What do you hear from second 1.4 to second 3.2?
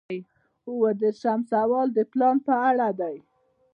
سوال د پلان په اړه دی.